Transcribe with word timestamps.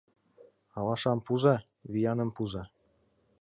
Алашам 0.77 1.19
пуыза— 1.25 1.55
вияным 1.91 2.29
пуыза 2.35 2.63